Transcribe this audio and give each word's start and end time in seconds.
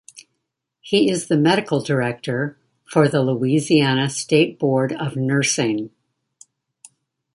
He 0.79 1.11
is 1.11 1.27
the 1.27 1.37
medical 1.37 1.79
director 1.79 2.57
for 2.89 3.07
the 3.07 3.21
Louisiana 3.21 4.09
State 4.09 4.57
Board 4.57 4.93
of 4.93 5.15
Nursing. 5.15 5.91